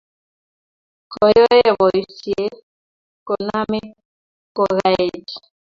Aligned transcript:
koyoe 1.11 1.61
boisie 1.77 2.43
koname 3.27 3.81
kokaech 4.55 5.31